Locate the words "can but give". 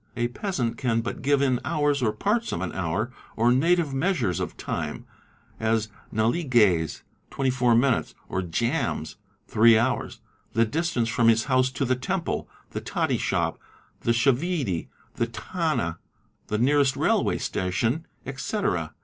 0.79-1.43